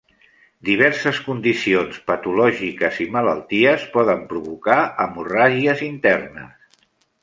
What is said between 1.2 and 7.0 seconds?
condicions patològiques i malalties poden provocar hemorràgies internes.